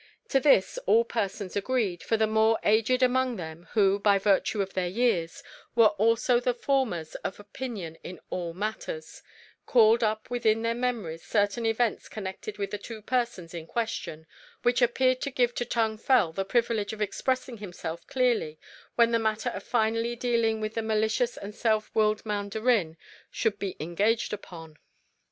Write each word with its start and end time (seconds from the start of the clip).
To 0.29 0.39
this 0.39 0.79
all 0.87 1.05
persons 1.05 1.55
agreed, 1.55 2.01
for 2.01 2.17
the 2.17 2.25
more 2.25 2.57
aged 2.63 3.03
among 3.03 3.35
them, 3.35 3.67
who, 3.73 3.99
by 3.99 4.17
virtue 4.17 4.59
of 4.59 4.73
their 4.73 4.87
years, 4.87 5.43
were 5.75 5.89
also 5.99 6.39
the 6.39 6.55
formers 6.55 7.13
of 7.23 7.39
opinion 7.39 7.97
in 8.03 8.19
all 8.31 8.55
matters, 8.55 9.21
called 9.67 10.03
up 10.03 10.27
within 10.31 10.63
their 10.63 10.73
memories 10.73 11.21
certain 11.23 11.67
events 11.67 12.09
connected 12.09 12.57
with 12.57 12.71
the 12.71 12.79
two 12.79 13.03
persons 13.03 13.53
in 13.53 13.67
question 13.67 14.25
which 14.63 14.81
appeared 14.81 15.21
to 15.21 15.29
give 15.29 15.53
to 15.53 15.65
Tung 15.65 15.99
Fel 15.99 16.31
the 16.33 16.45
privilege 16.45 16.93
of 16.93 17.01
expressing 17.03 17.57
himself 17.57 18.07
clearly 18.07 18.57
when 18.95 19.11
the 19.11 19.19
matter 19.19 19.49
of 19.49 19.61
finally 19.61 20.15
dealing 20.15 20.59
with 20.59 20.73
the 20.73 20.81
malicious 20.81 21.37
and 21.37 21.53
self 21.53 21.93
willed 21.93 22.25
Mandarin 22.25 22.97
should 23.29 23.59
be 23.59 23.75
engaged 23.79 24.33
upon. 24.33 24.77